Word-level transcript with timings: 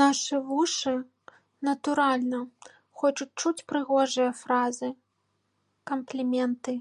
Нашы 0.00 0.36
вушы, 0.48 0.92
натуральна, 1.68 2.40
хочуць 3.04 3.30
чуць 3.44 3.64
прыгожыя 3.72 4.30
фразы, 4.42 4.88
кампліменты. 5.94 6.74